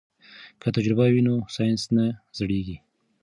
[0.61, 2.05] که تجربه وي نو ساینس نه
[2.37, 2.77] زړیږي.